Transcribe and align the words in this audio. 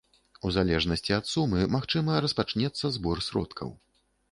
У 0.47 0.51
залежнасці 0.53 1.11
ад 1.17 1.29
сумы, 1.33 1.61
магчыма, 1.75 2.17
распачнецца 2.27 2.93
збор 2.99 3.25
сродкаў. 3.29 3.75